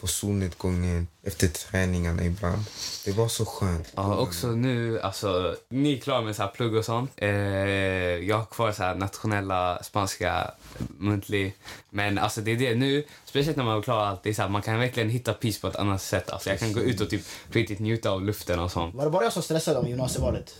[0.00, 2.64] på solnedgången efter träningarna ibland.
[3.04, 3.92] Det var så skönt.
[3.94, 7.10] Ja, också nu, alltså, ni är klara med så här plugg och sånt.
[7.16, 10.50] Eh, jag har kvar så här nationella spanska
[10.98, 11.56] muntlig.
[11.90, 14.42] Men alltså det är det nu, speciellt när man har klarat allt, det är så
[14.42, 16.30] här, man kan verkligen hitta peace på ett annat sätt.
[16.30, 18.94] Alltså jag kan gå ut och typ riktigt njuta av luften och sånt.
[18.94, 20.54] Var det bara jag som stressade om gymnasievalet?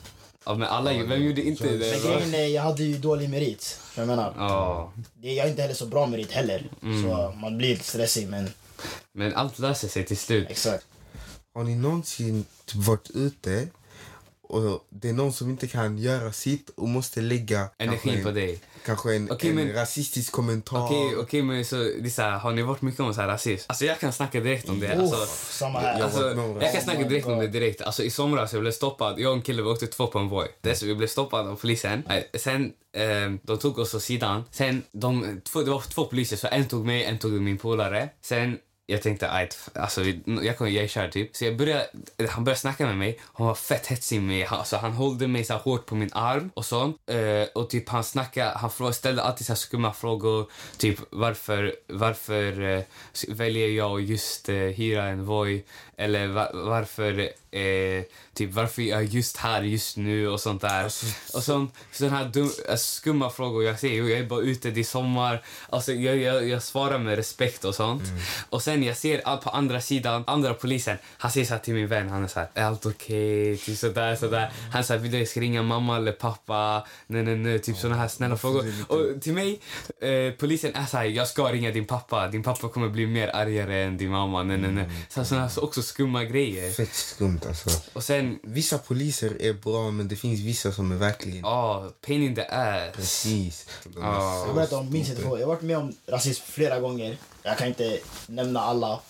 [0.46, 1.98] Ja, men alla, vem gjorde inte Men det?
[2.04, 2.10] va?
[2.18, 3.78] grejen är, jag hade ju dålig merit.
[3.96, 6.70] Jag menar, Ja, det, jag är inte heller så bra merit heller.
[6.80, 8.50] Så man blir lite stressig men
[9.12, 10.50] men allt löser sig till slut.
[10.50, 10.86] exakt.
[11.54, 13.68] Har ni någonsin typ varit ute
[14.42, 18.30] och det är någon som inte kan göra sitt och måste lägga Energi en- på
[18.30, 18.60] dig.
[18.86, 20.84] Kanske en, Okej, en men- rasistisk kommentar.
[20.84, 23.28] Okej, okej, men så, det är så här, har ni varit mycket om så här
[23.28, 23.64] rasism?
[23.68, 24.92] Alltså jag kan snacka direkt om det.
[24.96, 25.92] Alltså, Uff, samma här.
[25.98, 27.80] Jag Alltså, jag kan Oh snacka my direkt om det direkt.
[27.82, 29.20] Alltså, I somras jag blev stoppad.
[29.20, 30.48] Jag och en kille vi åkte två på en Voi.
[30.60, 32.02] Dess, vi blev stoppade av polisen.
[32.38, 34.44] Sen eh, de tog oss åt sidan.
[34.50, 38.08] Sen de, två, det var två poliser, så en tog mig, en tog min polare.
[38.22, 38.58] Sen
[38.90, 40.04] jag tänkte, att alltså,
[40.42, 41.36] jag, kommer, jag är kär typ.
[41.36, 41.86] Så jag började,
[42.28, 43.20] han började snacka med mig.
[43.32, 44.42] Han var fett hetsig med mig.
[44.42, 46.96] Han, alltså, han höll mig så hårt på min arm och sånt.
[47.06, 50.50] Eh, och typ han snackade, han frå- ställde alltid så här skumma frågor.
[50.76, 52.82] Typ varför, varför eh,
[53.28, 55.64] väljer jag just eh, hyra en Voi?
[55.96, 60.84] Eller va, varför, eh, typ varför är jag just här just nu och sånt där.
[61.34, 63.64] och sånt, sån här dum, eh, skumma frågor.
[63.64, 65.42] Jag säger, "Jo, jag är bara ute, det är sommar.
[65.68, 68.02] Alltså, jag, jag, jag svarar med respekt och sånt.
[68.50, 72.08] Och sen jag ser på andra sidan, andra polisen, han säger så till min vän,
[72.08, 73.56] han är så här, är allt okej?
[73.56, 74.52] Typ sådär, sådär.
[74.72, 76.86] Han säger, vill du jag ska ringa mamma eller pappa?
[77.06, 78.64] Nej, nej, nej, typ såna här snälla frågor.
[78.88, 79.60] Och till mig,
[80.00, 82.28] eh, polisen är så här, jag ska ringa din pappa.
[82.28, 84.42] Din pappa kommer bli mer argare än din mamma.
[84.42, 84.86] Nej, nej, nej.
[85.08, 86.72] Så, såna här, så också skumma grejer.
[86.72, 87.70] Fett skumt alltså.
[87.92, 91.38] Och sen, Vissa poliser är bra men det finns vissa som är verkligen...
[91.40, 92.96] ja, pain in the ass.
[92.96, 93.66] Precis.
[93.84, 94.00] De så
[94.46, 95.40] Jag berättar om min situation.
[95.40, 97.16] Jag har varit med om rasism flera gånger.
[97.42, 99.00] Jag kan inte nämna alla.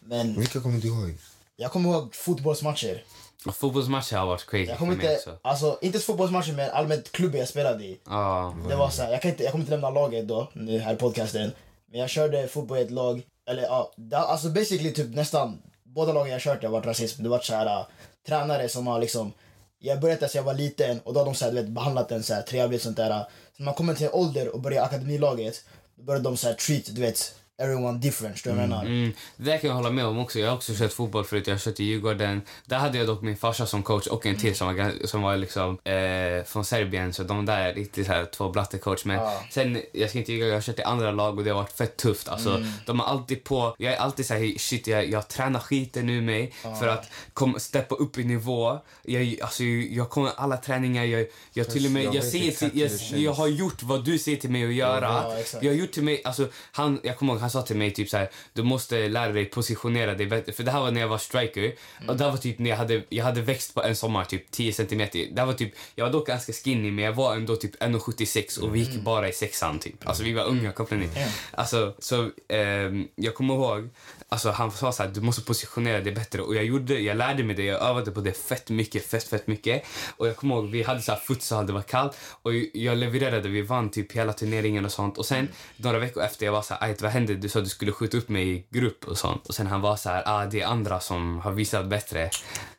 [0.00, 1.14] Men Vilka kommer du ihåg?
[1.56, 3.04] jag kommer ihåg fotbollsmatcher.
[3.46, 5.38] Och Fotbollsmatcher har varit crazy Jag kommer inte, också.
[5.42, 8.00] alltså inte fotbollsmatcher men allmänt klubben jag spelade i.
[8.06, 8.54] Ja.
[8.68, 10.94] Det var så här, jag, kan inte, jag kommer inte nämna laget då, nu här
[10.94, 11.52] i podcasten.
[11.90, 15.62] Men jag körde fotboll i ett lag, eller ja, alltså basically typ nästan
[15.94, 17.22] båda lagen jag kört har varit rasism.
[17.22, 17.86] Det har varit så här, äh,
[18.26, 19.32] tränare som har liksom,
[19.78, 22.12] jag började där sedan jag var liten och då har de så här, vet, behandlat
[22.12, 23.10] en så här, trevligt sånt där.
[23.10, 23.22] Äh.
[23.56, 25.64] Så när man kommer till en ålder och börjar akademilaget,
[25.96, 28.44] då börjar de så här treat, du vet, everyone different.
[28.44, 28.84] Du menar?
[28.84, 30.38] Mm, det kan jag hålla med om också.
[30.38, 31.46] Jag har också kört fotboll förut.
[31.46, 32.42] Jag har kört i Djurgården.
[32.64, 35.36] Där hade jag dock min farsa som coach och en till som var, som var
[35.36, 37.12] liksom, eh, från Serbien.
[37.12, 39.04] Så de där är riktigt så här, två blatte coach.
[39.04, 39.42] Men Ja.
[39.50, 41.72] sen, jag ska inte ljuga, jag har kört i andra lag och det har varit
[41.72, 42.28] fett tufft.
[42.28, 43.74] Alltså, De är alltid på.
[43.78, 47.56] Jag är alltid så här, shit jag, jag tränar skiten ur mig för att kom,
[47.60, 48.78] steppa upp i nivå.
[49.02, 52.80] Jag, alltså, jag kommer alla träningar, jag, jag till och med, Jag jag, säger till,
[52.80, 52.90] jag,
[53.20, 55.24] jag har gjort vad du säger till mig att göra.
[55.52, 57.90] Ja, jag har gjort till mig, alltså, han, jag kommer ihåg han sa till mig
[57.94, 60.52] typ så här, du måste lära dig positionera dig bättre.
[60.52, 61.74] För det här var när jag var striker.
[62.08, 64.72] Och det var typ när jag hade, jag hade växt på en sommar typ 10
[64.72, 65.26] centimeter.
[65.32, 68.74] Det var typ, jag var dock ganska skinny men jag var ändå typ 1,76 och
[68.74, 70.08] vi gick bara i sexan typ.
[70.08, 71.08] Alltså vi var unga kopplade ni.
[71.50, 73.88] Alltså så ehm, jag kommer ihåg,
[74.28, 77.44] alltså han sa så här, du måste positionera dig bättre och jag gjorde, jag lärde
[77.44, 79.82] mig det, jag övade på det fett mycket, fett fett mycket.
[80.16, 83.48] Och jag kommer ihåg, vi hade så här futsal, det var kallt och jag levererade,
[83.48, 85.18] vi vann typ hela turneringen och sånt.
[85.18, 87.33] Och sen några veckor efter jag var så här, "Aj, vad hände?
[87.36, 89.46] Du sa att du skulle skjuta upp mig i grupp och sånt.
[89.46, 92.30] Och sen han var så här, ah det är andra som har visat bättre.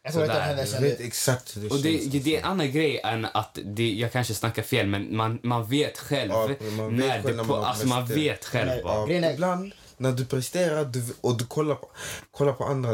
[0.03, 0.39] Jag Sådär.
[0.39, 2.23] henne Jag vet exakt hur det Och det, känns.
[2.23, 5.65] det är en annan grej än att det, jag kanske snackar fel men man, man
[5.65, 8.81] vet själv Ja, man vet när själv det när på, man alltså man vet själv.
[8.83, 11.89] Ja, ibland när du presterar du, och du kollar på,
[12.31, 12.89] kollar på andra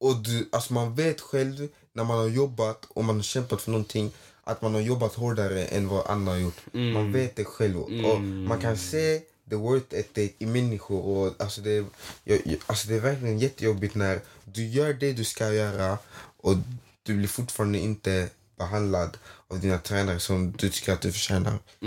[0.00, 3.70] och du, alltså man vet själv när man har jobbat och man har kämpat för
[3.70, 4.12] någonting
[4.44, 6.60] att man har jobbat hårdare än vad andra har gjort.
[6.72, 11.00] Man vet det själv och man kan se the worth ethic i människor.
[11.06, 11.84] Och, alltså, det, är-
[12.24, 15.98] jag, jag, alltså, det är verkligen jättejobbigt när du gör det du ska göra
[16.36, 16.54] och
[17.02, 21.58] du blir fortfarande inte behandlad av dina tränare som du tycker att du förtjänar.
[21.80, 21.86] Det,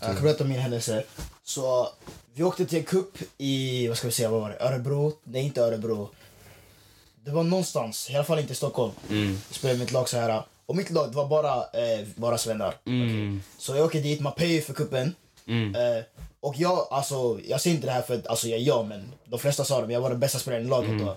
[0.00, 1.04] Jag kan berätta om min händelse.
[1.44, 1.88] Så
[2.34, 4.56] vi åkte till en cup i, vad ska vi säga, vad var det?
[4.60, 5.12] Örebro?
[5.24, 6.10] Nej, inte Örebro.
[7.24, 8.92] Det var någonstans, i alla fall inte i Stockholm.
[9.10, 9.38] Mm.
[9.48, 10.42] Jag spelade mitt lag så här.
[10.66, 12.74] Och mitt lag, det var bara, eh, bara svennar.
[12.86, 13.42] Mm.
[13.58, 15.14] Så jag åker dit, man payar för kuppen.
[15.46, 15.74] Mm.
[15.74, 16.04] Eh,
[16.40, 19.38] och jag, alltså, jag säger inte det här för att alltså, jag jag, men de
[19.38, 21.04] flesta sa det, men jag var den bästa spelaren i laget Mm.
[21.06, 21.16] då.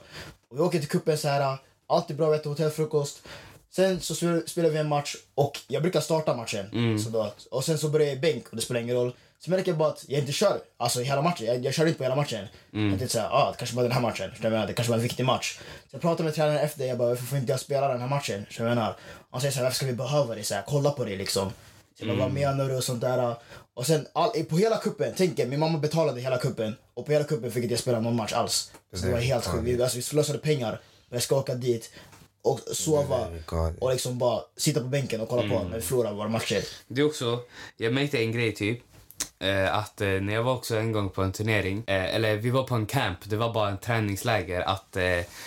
[0.49, 3.21] Och vi åker till kuppen så här, allt är bra, vi äter hotellfrukost.
[3.71, 6.65] Sen så spel- spelar vi en match och jag brukar starta matchen.
[6.73, 6.99] Mm.
[6.99, 9.15] Så då, och sen så börjar jag i bänk och det spelar ingen roll.
[9.39, 11.45] Så märker jag bara att jag inte kör alltså, hela matchen.
[11.47, 12.47] Jag, jag kör inte på hela matchen.
[12.71, 14.31] Jag tänkte såhär, ah, det kanske var den här matchen.
[14.41, 14.67] Menar?
[14.67, 15.57] Det kanske var en viktig match.
[15.59, 18.07] Så jag pratade med tränaren efter, jag bara, varför får inte jag spela den här
[18.07, 18.45] matchen?
[18.57, 18.95] Jag menar?
[19.31, 20.43] Han säger såhär, varför ska vi behöva det?
[20.43, 21.51] Så här, kolla på det liksom.
[21.99, 22.75] Jag bara, vad menar du?
[22.75, 23.35] Och sånt där.
[23.73, 27.11] Och sen all, på hela kuppen, tänk er, min mamma betalade hela kuppen och på
[27.11, 28.71] hela kuppen fick inte jag spela någon match alls.
[28.93, 29.63] Så det var helt sjukt.
[29.63, 30.81] Vi, alltså, vi slösade pengar.
[31.09, 31.91] Men jag ska åka dit
[32.41, 36.13] och sova Det och liksom bara sitta på bänken och kolla på när vi förlorar
[36.13, 36.63] våra matcher.
[36.87, 37.39] Det är också,
[37.77, 38.79] jag märkte en grej typ.
[39.39, 42.49] Eh, att eh, när jag var också en gång på en turnering, eh, eller vi
[42.49, 44.97] var på en camp, det var bara en träningsläger, att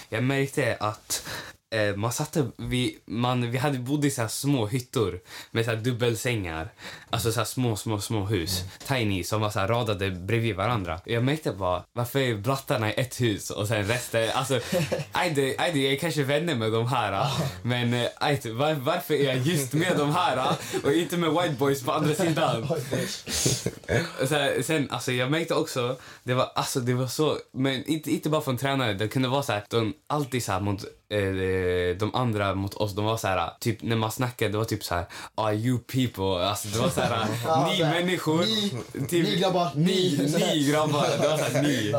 [0.08, 1.28] jag märkte att
[1.72, 5.70] Eh, man satte, vi, man, vi hade bodde i så här små hyttor med så
[5.70, 6.72] här dubbelsängar.
[7.12, 8.64] Alltså så här små, små, små hus.
[8.88, 11.00] Tiny, som var så radade bredvid varandra.
[11.04, 14.60] Jag märkte bara, varför är brattarna i ett hus och sen resten, alltså,
[15.12, 17.30] ajde, ajde, jag är kanske vänner med de här,
[17.62, 20.56] men eh, ajde, var, varför är jag just med de här?
[20.84, 22.68] Och inte med white boys på andra sidan?
[24.28, 28.10] Så här, sen, alltså, jag märkte också, det var, alltså, det var så, men inte,
[28.10, 31.96] inte bara från tränare, det kunde vara så här, de alltid så här mot eh,
[31.96, 34.84] de andra mot oss, de var så här, typ när man snackade, det var typ
[34.84, 38.44] så här, ah you people, alltså det var så här, Ja, ni så här, människor.
[38.46, 40.54] ni- typ, ni grabbar, ni, ni.
[40.54, 41.92] ni grabbar, det var så här, ni.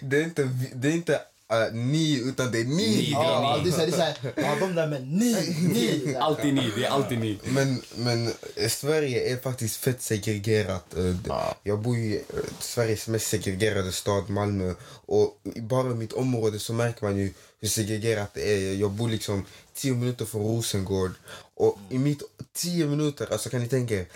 [0.00, 1.14] Det är inte, det är inte
[1.52, 2.74] äh, ni, utan det är ni.
[2.96, 3.10] Ni.
[3.12, 6.16] Ja, det är såhär, det är såhär, ja de där men ni, ni.
[6.20, 7.38] Alltid ni, det är alltid ni.
[7.44, 8.26] Men, men
[8.56, 10.94] eh, Sverige är faktiskt fett segregerat.
[10.96, 11.14] Eh,
[11.62, 14.74] Jag bor i eh, Sveriges mest segregerade stad, Malmö.
[15.06, 18.74] Och i bara mitt område så märker man ju hur segregerat det är.
[18.74, 19.44] Jag bor liksom
[19.78, 21.10] 10 minuter från Rosengård.
[21.54, 24.06] Och i mitt 10 minuter, alltså kan ni tänka er,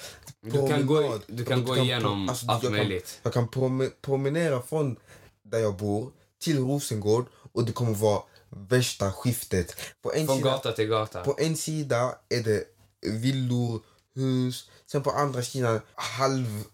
[0.41, 3.21] Du kan gå- du kan gå igenom alltså, allt jag kan- möjligt.
[3.23, 4.97] Jag kan prome- promenera från
[5.43, 6.11] där jag bor
[6.43, 9.77] till Rosengård och det kommer vara värsta skiftet.
[10.03, 11.25] På en Från sida, gata till gata.
[11.25, 12.65] på en sida är det
[13.11, 13.81] villor,
[14.15, 14.71] hus.
[14.87, 16.65] Sen på andra sidan halv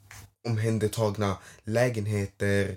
[0.50, 2.76] omhändertagna lägenheter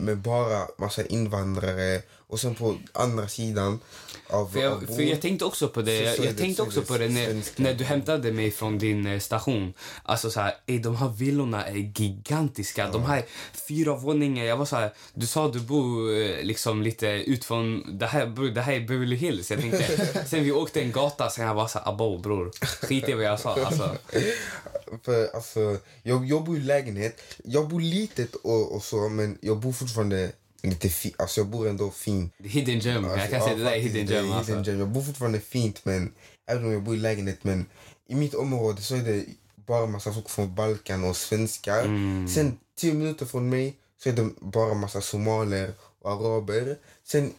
[0.00, 2.02] med bara massa invandrare.
[2.30, 3.80] Och sen på andra sidan
[4.28, 4.46] av...
[4.46, 6.98] För av jag, bron för jag tänkte också på det, jag, jag tänkte också på
[6.98, 9.72] det när, när du hämtade mig från din eh, station.
[10.02, 12.90] Alltså så här, ey, de här villorna är gigantiska.
[12.90, 13.24] De här
[13.68, 14.44] fyra våningar.
[14.44, 18.50] Jag var så här, du sa du bor eh, liksom lite ut från, det här,
[18.54, 19.50] det här är Beverly Hills.
[19.50, 22.50] Jag tänkte, sen vi åkte en gata, sen jag var så här, bror,
[22.86, 23.64] skit i vad jag sa.
[23.64, 23.96] Alltså,
[25.02, 27.09] För alltså, jag, jag bor i lägenhet.
[27.44, 31.68] Jag bor litet och, och så, men jag bor fortfarande lite fi, Alltså jag bor
[31.68, 32.32] ändå fint.
[32.44, 34.32] hidden gem, jag Alltså, kan ja, säga det där är hidden gem.
[34.32, 34.52] Alltså.
[34.52, 34.78] hidden gem.
[34.78, 36.12] Jag bor fortfarande fint, men
[36.50, 37.44] även om jag bor i lägenhet.
[37.44, 37.66] Men
[38.08, 39.24] i mitt område så är det
[39.66, 41.84] bara massa folk från Balkan och svenskar.
[41.84, 42.28] Mm.
[42.28, 46.76] Sen tio minuter från mig så är det bara massa somalier och araber.
[47.04, 47.32] Sen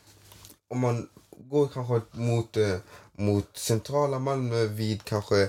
[0.70, 1.10] om man
[1.50, 2.78] går kanske mot, eh,
[3.18, 5.42] mot centrala Malmö vid kanske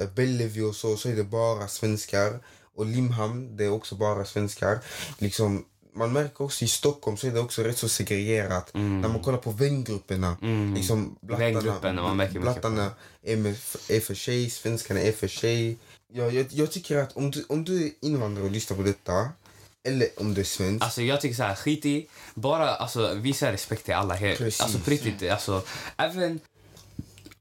[0.00, 2.40] eh, Bellevue och så, så är det bara svenskar.
[2.78, 4.78] Och Limhamn, det är också bara svenskar.
[5.18, 5.64] Liksom,
[5.94, 8.70] man märker också i Stockholm så är det också rätt så segregerat.
[8.74, 10.36] När man kollar på vängrupperna.
[10.74, 11.70] Liksom, märker
[12.16, 12.90] mycket på blattarna
[13.22, 13.56] är, med,
[13.88, 15.78] är för tjej, svenskarna är för tjej.
[16.12, 19.28] Ja, jag, jag tycker att om du, om du är invandrare och lyssnar på detta,
[19.88, 20.84] eller om du är svensk.
[20.84, 24.14] Alltså jag tycker så här, skit i, bara alltså, visa respekt till alla.
[24.14, 24.36] Här.
[24.36, 24.60] Precis.
[24.60, 25.62] Alltså på riktigt, alltså,
[25.96, 26.40] även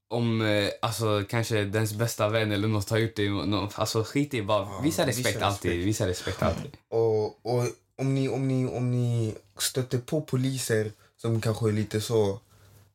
[0.10, 4.34] om eh, alltså, kanske dens bästa vän eller något har gjort det, nå- alltså skit
[4.34, 5.72] i, bara visa respekt visa alltid.
[5.72, 5.88] respekt.
[5.88, 6.72] Visa respekt alltid.
[6.90, 7.64] Och, och
[7.98, 10.92] om, ni, om, ni, om ni stöter på poliser
[11.22, 12.40] som kanske är lite så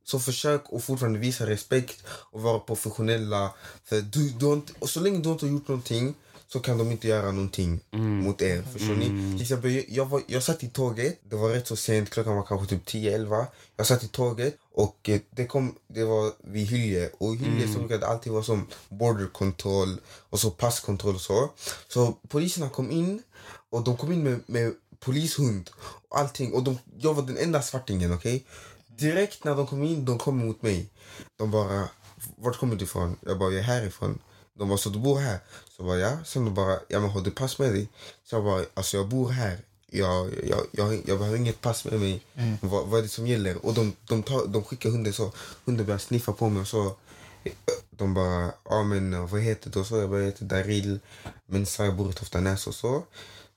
[0.04, 3.50] så försök att fortfarande visa respekt och vara professionella.
[3.84, 6.14] För du, du inte, och så länge du inte har gjort någonting
[6.52, 8.62] så kan de inte göra någonting mot er.
[8.72, 9.32] Förstår ni?
[9.32, 12.42] Till exempel, jag, var, jag satt i tåget, det var rätt så sent, klockan var
[12.42, 13.46] kanske typ 10-11.
[13.76, 17.10] Jag satt i tåget och eh, det, kom, det var vid Hyllie.
[17.18, 21.20] Och i Hyllie så brukar det alltid vara som border control och så passkontroll och
[21.20, 21.50] så.
[21.88, 23.22] Så poliserna kom in
[23.70, 25.70] och de kom in med, med polishund
[26.08, 26.52] och allting.
[26.52, 28.44] Och de, jag var den enda svartingen, okej?
[28.86, 30.90] Direkt när de kom in, de kom mot mig.
[31.36, 31.88] De bara,
[32.36, 33.16] vart kommer du ifrån?
[33.20, 34.18] Jag bara, jag är härifrån.
[34.58, 35.38] De bara, så du bor här?
[35.76, 36.18] Så bara, ja.
[36.24, 37.88] Sen de bara, ja men har du pass med dig?
[38.24, 39.58] Så jag bara, alltså jag bor här.
[39.90, 42.24] Jag, jag, jag, jag behöver inget pass med mig.
[42.60, 43.66] Vad, vad är det som gäller?
[43.66, 45.32] Och de, de, tar, de skickar hunden så.
[45.64, 46.96] Hunden börjar sniffa på mig och så.
[47.90, 49.84] De bara, ja men vad heter du?
[49.84, 51.00] Så jag bara, jag heter Daril.
[51.46, 53.02] Men så jag bor i Toftanäs och så.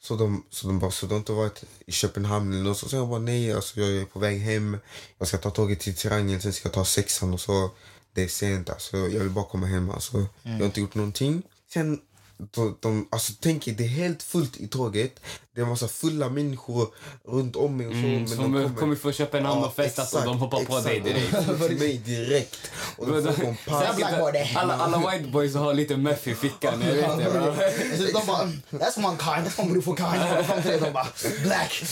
[0.01, 2.77] Så de, så de bara, så du har inte varit i Köpenhamn eller något?
[2.77, 4.77] Så jag bara, nej, alltså jag är på väg hem.
[5.17, 7.71] Jag ska ta tåget till Triangeln, sen ska jag ta sexan och så.
[8.15, 9.89] Det är sent, alltså jag vill bara komma hem.
[9.89, 11.43] Alltså, Jag har inte gjort någonting.
[11.73, 11.99] Sen
[12.37, 15.19] de, de, alltså tänk er, det är helt fullt i tåget.
[15.55, 16.87] Det är en massa fulla människor
[17.27, 17.97] runt om mig och så.
[17.99, 20.79] Mm, men som de kommer få köpa en hand och festat och de hoppar på
[20.79, 21.31] dig direkt.
[21.31, 22.71] Kommer till mig direkt.
[22.97, 24.55] Och då får de pass.
[24.55, 28.11] Alla, alla white boys har lite meth i fickan, jag vet det.
[28.13, 30.45] de bara, "Mm, that's one kind, that's one beautiful kind.
[30.45, 31.07] Fram till de bara,
[31.43, 31.83] black.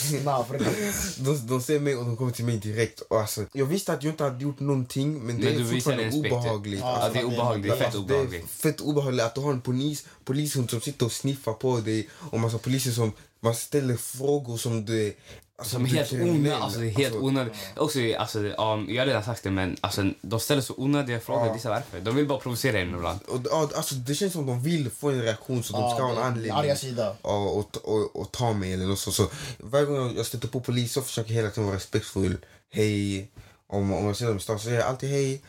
[1.18, 3.02] De, de ser mig och de kommer till mig direkt.
[3.02, 6.10] Och alltså, jag visste att jag inte hade gjort någonting men det Men är fortfarande
[6.18, 6.80] obehagligt.
[6.80, 7.72] Ja, det är obehagligt.
[7.72, 8.50] Det är fett Det är obehagligt.
[8.52, 12.40] fett obehagligt att du har en polis, polishund som sitter och sniffar på dig och
[12.40, 15.14] massa poliser som man ställer frågor som du
[15.58, 16.58] alltså, Som är helt onödiga.
[16.58, 17.54] Alltså, det är helt Alltså, onödigt.
[17.78, 21.60] Också, alltså, um, jag har redan sagt det, men alltså, de ställer så onödiga frågor.
[21.64, 21.70] Ja.
[21.70, 22.00] Varför.
[22.00, 23.20] De vill bara provocera en ibland.
[23.28, 26.12] Och, ja, alltså, det känns som de vill få en reaktion så de ska ha
[26.12, 26.52] en anledning.
[26.52, 27.16] Arga sida.
[27.22, 30.60] och, och, och, och ta mig eller något så, så Varje gång jag stöter på
[30.60, 32.38] polis så försöker jag hela tiden vara respektfull.
[32.70, 33.30] Hej.
[33.74, 35.42] Om, om jag ser dem i stan så säger jag alltid hej.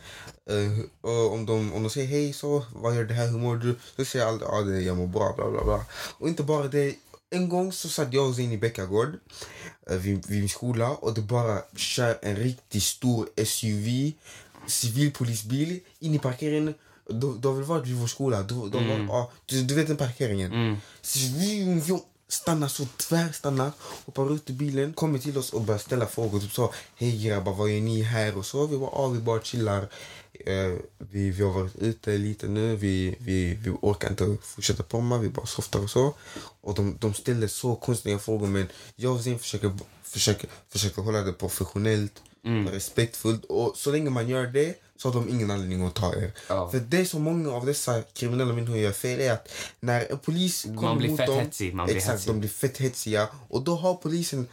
[0.49, 3.55] Eh, och om, de, om de säger hej så, vad gör det här, hur mår
[3.55, 3.75] du?
[3.95, 5.85] Så säger jag alltid ja, det, jag mår bra, bla bla bla.
[6.17, 6.95] Och inte bara det.
[7.29, 9.15] En gång så satt jag och Zain i Bäckagård
[9.89, 14.11] eh, vid, vid min skola och det bara kör en riktigt stor SUV,
[14.67, 16.73] civilpolisbil in i parkeringen.
[17.09, 18.43] De, de väl varit vid vår skola.
[18.43, 20.77] De, de var, ja, du, du vet den parkeringen.
[21.01, 21.99] Så vi, vi
[22.35, 23.71] stannar så tvärstannar,
[24.05, 26.39] hoppar ut ur bilen, kommer till oss och börjar ställa frågor.
[26.39, 28.37] Typ så, hej grabbar, vad gör ni här?
[28.37, 28.67] Och så.
[28.67, 29.89] Vi bara, ah, vi bara chillar.
[30.45, 35.17] Eh, vi, vi har varit ute lite nu, vi, vi, vi orkar inte fortsätta pomma,
[35.17, 36.13] vi bara softar och så.
[36.61, 41.21] Och de, de ställer så konstiga frågor men jag och Zin försöker, försöker, försöker hålla
[41.21, 42.21] det professionellt,
[42.71, 43.45] respektfullt.
[43.45, 46.31] Och så länge man gör det så har de ingen anledning att ta er.
[46.49, 46.69] Ja.
[46.71, 50.63] För det som många av dessa kriminella människor gör fel är att när en polis
[50.63, 52.33] kommer blir mot fett dem, hetsig, man blir exakt, hetsig.
[52.33, 54.47] de blir fett hetsiga och då har polisen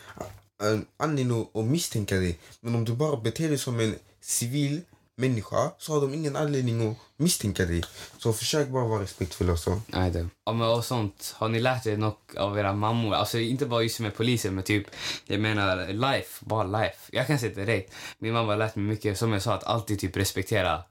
[0.63, 2.39] en anledning att misstänka dig.
[2.61, 4.81] Men om du bara beter dig som en civil
[5.29, 7.83] människa så har de ingen anledning att misstänka dig.
[8.19, 9.81] Så försök bara vara respektfull och så.
[9.87, 10.27] Nej, det.
[10.47, 11.35] Ja, men och sånt.
[11.39, 13.15] Har ni lärt er något av era mammor?
[13.15, 14.87] Alltså inte bara just med polisen, men typ,
[15.27, 16.99] jag menar life, bara life.
[17.13, 19.99] Jag kan säga direkt, min mamma har lärt mig mycket, som jag sa, att alltid
[20.01, 20.83] typ respektera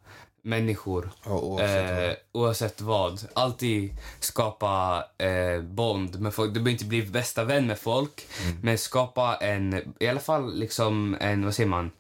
[0.44, 1.12] människor.
[1.26, 3.28] Ja, oavsett eh, oavsett vad.
[3.34, 6.50] Alltid skapa eh, bond med folk.
[6.50, 8.58] Du behöver inte bli bästa vän med folk, Mm.
[8.64, 11.92] men skapa en, i alla fall liksom en, vad säger man?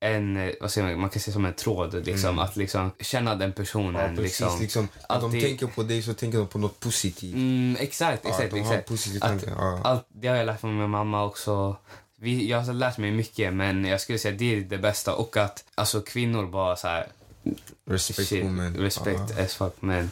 [0.00, 2.38] En, eh, vad säger man, man kan säga som en tråd, liksom.
[2.38, 3.96] Att liksom känna den personen.
[3.96, 4.10] Mm.
[4.10, 4.60] Ja, precis, liksom.
[4.60, 7.34] liksom, att de tänker på dig så tänker de på något positivt.
[7.34, 8.52] Mm, exakt, Ja, exakt.
[8.52, 8.88] har exakt.
[8.88, 9.80] positiv Att, ja.
[9.84, 11.76] allt, det har jag lärt mig med mamma också.
[12.20, 15.14] Vi, jag har lärt mig mycket, men jag skulle säga det är det bästa.
[15.14, 17.06] Och att alltså, kvinnor bara så här...
[17.86, 18.74] Respect shit, women.
[18.76, 19.44] respect Ja.
[19.44, 20.10] as fuck, men...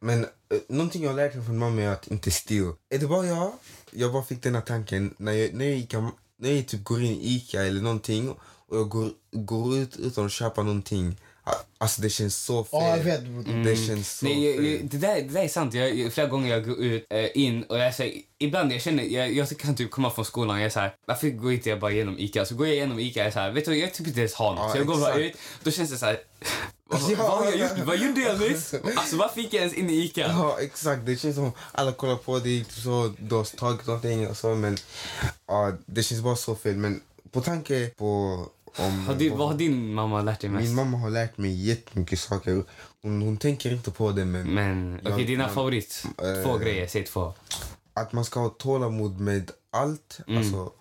[0.00, 0.28] Men eh,
[0.68, 2.74] någonting jag har lärt mig från mamma är att inte steal.
[2.90, 3.52] Är det bara jag?
[3.90, 5.94] Jag bara fick den här tanken när jag, när jag, gick,
[6.36, 8.34] när jag typ går in i Ica eller någonting
[8.72, 11.16] och jag går, går ut utan att köpa någonting.
[11.78, 12.80] Alltså det känns så fel.
[12.82, 13.24] Jag vet.
[13.24, 13.62] bro.
[13.64, 15.74] Det känns så Nej, jag, jag, det, där, det där är sant.
[15.74, 19.32] Jag, flera gånger jag går ut, eh, in och jag säger, ibland jag känner, jag,
[19.32, 21.80] jag kan typ komma från skolan och jag är så här, varför går inte jag
[21.80, 22.44] bara igenom Ica?
[22.44, 24.20] Så går jag igenom Ica och jag är så här, vet du, jag typ inte
[24.20, 24.58] ens har något.
[24.60, 25.32] Ja, så jag går bara ut,
[25.62, 26.20] då känns det så här,
[26.84, 27.16] vad, Ja.
[27.18, 27.78] vad, har jag gjort?
[27.86, 28.74] vad gjorde jag nyss?
[28.96, 30.20] Alltså varför gick jag ens in i Ica?
[30.20, 31.06] Ja, exakt.
[31.06, 34.54] Det känns som alla kollar på dig, så du har tagit någonting och så.
[34.54, 34.76] Men
[35.46, 36.76] ja, det känns bara så fel.
[36.76, 38.46] Men på tanke på...
[38.76, 40.66] Om, Har du, vad har din mamma lärt dig mest?
[40.66, 42.64] Min mamma har lärt mig jättemycket saker.
[43.02, 44.54] Hon, hon tänker inte på det men...
[44.54, 46.02] Men okej, Jag- dina favorit,
[46.44, 47.34] två eh, grejer, säg två.
[47.94, 50.18] att man ska ha tålamod med allt.
[50.26, 50.38] Mm.
[50.38, 50.72] Alltså,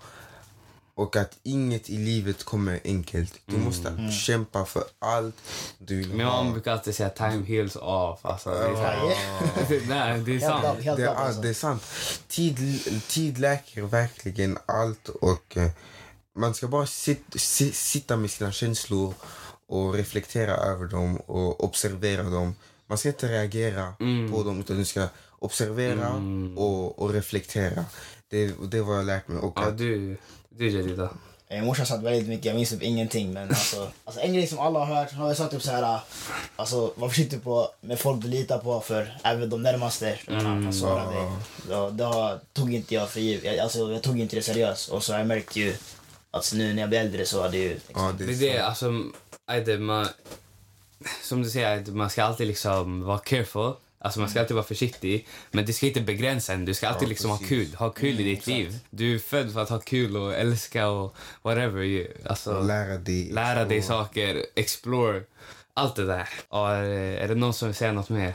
[0.95, 3.33] och att inget i livet kommer enkelt.
[3.45, 5.35] Du måste kämpa för allt
[5.77, 6.17] du vill Mm.
[6.17, 8.19] Min mamma brukar alltid säga time heals off.
[8.25, 10.83] Alltså, det är så här, Nej, det är sant.
[10.83, 11.41] helt Det är, alltså.
[11.41, 11.83] det är sant.
[12.27, 15.09] Tid, tid läker verkligen allt.
[15.09, 15.69] Och eh,
[16.35, 19.13] Man ska bara sit, si, sitta med sina känslor
[19.67, 22.55] och reflektera över dem och observera dem.
[22.87, 24.31] Man ska inte reagera Mm.
[24.31, 25.07] på dem utan du ska
[25.39, 26.09] observera
[26.57, 27.85] och, och reflektera.
[28.29, 29.37] Det, det är vad jag har lärt mig.
[29.37, 30.17] Och Ja, att, du,
[30.49, 31.09] du Jedida.
[31.49, 33.33] Min morsa sa väldigt mycket, jag minns typ ingenting.
[33.33, 35.99] Men alltså, alltså en grej som alla har hört, har jag sagt typ så här,
[36.55, 40.63] alltså var försiktig på med folk du litar på för även de närmaste de kan,
[40.63, 41.31] kan såra dig.
[41.69, 45.03] Då, då tog inte jag för giv- jag, alltså, jag tog inte det seriöst och
[45.03, 45.75] så har jag märkt ju
[46.31, 49.03] att nu när jag blir äldre så har det ju ja, det är det, alltså,
[49.47, 50.07] Aide, man,
[51.23, 53.73] som du säger, man ska alltid liksom vara careful.
[54.03, 56.65] Alltså man ska alltid vara försiktig, men det ska inte begränsa en.
[56.65, 57.75] Du ska alltid Ja, liksom ha kul.
[57.75, 58.79] Ha kul i ditt liv.
[58.89, 61.81] Du är född för att ha kul och älska och whatever.
[61.83, 63.29] You, alltså, Och lära dig.
[63.31, 65.23] lära dig saker, explore.
[65.73, 66.29] Allt det där.
[66.47, 66.83] Och är,
[67.17, 68.33] är det någon som vill säga något mer?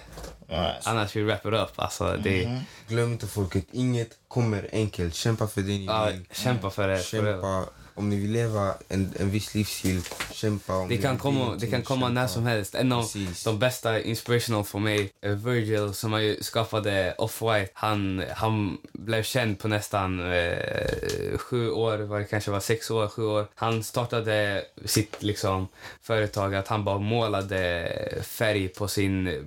[0.49, 1.71] Ja, Annars vi wrap it up.
[1.77, 5.15] Alltså, det, Glöm inte folket, inget kommer enkelt.
[5.15, 6.99] Kämpa för ni ja, kämpa för det.
[6.99, 7.67] för det.
[7.97, 10.75] Om ni vill leva en, en viss livsstil, kämpa.
[10.75, 12.75] Om Det kan komma, det kan komma när som helst.
[12.75, 13.45] En av Precis.
[13.45, 17.69] de bästa inspirational för mig är Virgil som har skapade Off-White.
[17.75, 23.09] Han, han blev känd på nästan eh, sju år, var det kanske var sex år,
[23.09, 23.47] sju år.
[23.55, 25.69] Han startade sitt liksom,
[26.03, 27.89] företag att han bara målade
[28.23, 29.45] färg på sin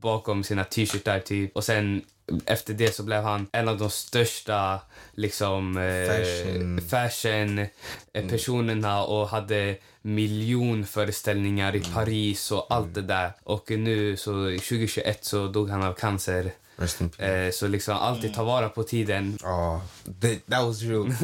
[0.00, 1.56] bakom sina t-shirtar typ.
[1.56, 2.02] Och sen
[2.46, 4.80] efter det så blev han en av de största
[5.14, 6.80] liksom eh, Fashion.
[6.90, 7.58] fashion
[8.12, 13.32] eh, personerna och hade miljonföreställningar i Paris och allt det där.
[13.44, 16.52] Och nu så 2021 så dog han av cancer.
[17.18, 19.38] Eh, så liksom alltid ta vara på tiden.
[19.42, 19.82] Ja,
[20.20, 21.14] that, that was real.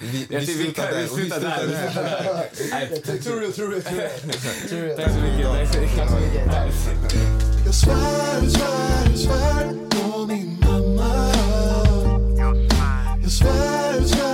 [0.00, 1.02] vi vi slutar där.
[1.02, 1.56] vi slutar där.
[3.22, 4.96] True real, real.
[4.96, 6.46] Tack så mycket.
[6.46, 7.14] Tack så mycket.
[7.64, 9.89] Jag svär, svär, svär
[13.30, 14.29] zwijf.